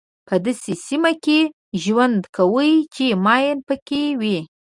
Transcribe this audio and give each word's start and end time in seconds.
په 0.27 0.35
داسې 0.45 0.73
سیمه 0.87 1.11
کې 1.23 1.39
ژوند 1.83 2.21
کوئ 2.35 2.73
چې 2.95 3.05
ماین 3.25 3.57
پکې 3.67 4.03
وي. 4.19 4.39